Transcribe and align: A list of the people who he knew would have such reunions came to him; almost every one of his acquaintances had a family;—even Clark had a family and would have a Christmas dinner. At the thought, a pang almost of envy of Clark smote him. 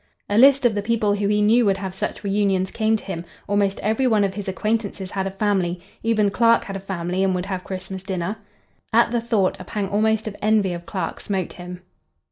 A 0.27 0.35
list 0.39 0.65
of 0.65 0.73
the 0.73 0.81
people 0.81 1.13
who 1.13 1.27
he 1.27 1.43
knew 1.43 1.63
would 1.67 1.77
have 1.77 1.93
such 1.93 2.23
reunions 2.23 2.71
came 2.71 2.97
to 2.97 3.03
him; 3.03 3.23
almost 3.45 3.79
every 3.81 4.07
one 4.07 4.23
of 4.23 4.33
his 4.33 4.47
acquaintances 4.47 5.11
had 5.11 5.27
a 5.27 5.29
family;—even 5.29 6.31
Clark 6.31 6.63
had 6.63 6.75
a 6.75 6.79
family 6.79 7.23
and 7.23 7.35
would 7.35 7.45
have 7.45 7.61
a 7.61 7.65
Christmas 7.65 8.01
dinner. 8.01 8.37
At 8.91 9.11
the 9.11 9.21
thought, 9.21 9.59
a 9.59 9.63
pang 9.63 9.89
almost 9.89 10.25
of 10.27 10.35
envy 10.41 10.73
of 10.73 10.87
Clark 10.87 11.19
smote 11.19 11.53
him. 11.53 11.81